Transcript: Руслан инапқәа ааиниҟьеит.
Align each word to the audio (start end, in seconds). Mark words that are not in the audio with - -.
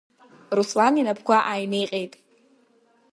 Руслан 0.55 0.93
инапқәа 1.01 1.37
ааиниҟьеит. 1.51 2.13